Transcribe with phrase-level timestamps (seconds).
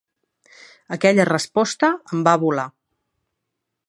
[0.95, 2.67] Aquella resposta em va volar.